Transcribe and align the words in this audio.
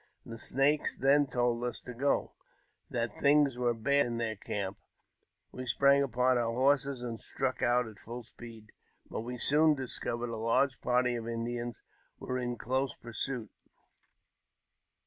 The 0.25 0.39
Snakes 0.39 0.95
then 0.97 1.27
I 1.35 1.37
old 1.37 1.63
us 1.63 1.79
to 1.83 1.93
go, 1.93 2.33
that 2.89 3.19
things 3.19 3.55
were 3.59 3.75
bad 3.75 4.07
in 4.07 4.17
their 4.17 4.35
camp. 4.35 4.79
We 5.51 5.67
sprang 5.67 6.01
ipon 6.01 6.37
our 6.39 6.51
horses, 6.51 7.03
and 7.03 7.19
struck 7.19 7.61
out 7.61 7.87
at 7.87 7.99
full 7.99 8.23
speed; 8.23 8.71
but 9.11 9.21
we 9.21 9.37
soon 9.37 9.79
Uscovered 9.79 10.31
a 10.31 10.37
large 10.37 10.81
party 10.81 11.13
of 11.17 11.27
Indians 11.27 11.83
were 12.17 12.39
in 12.39 12.57
close 12.57 12.95
pursuit. 12.95 13.51